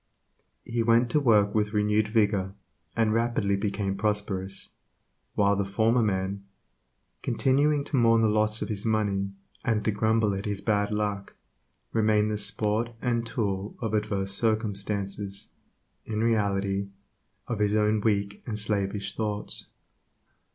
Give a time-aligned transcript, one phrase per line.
[0.65, 2.55] He went to work with renewed vigor,
[2.95, 4.69] and rapidly became prosperous,
[5.35, 6.43] while the former man,
[7.21, 9.29] continuing to mourn the loss of his money,
[9.63, 11.35] and to grumble at his ''bad luck,"
[11.93, 15.49] remained the sport and tool of adverse circumstances,
[16.03, 16.87] in reality
[17.47, 19.67] of his own weak and slavish thoughts.